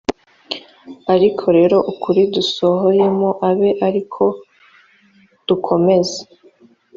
ariko 1.13 1.43
rero 1.57 1.77
ukuri 1.91 2.21
dusohoyemo 2.35 3.29
abe 3.49 3.69
ari 3.87 4.01
ko 4.13 4.25
dukomeza 5.47 6.21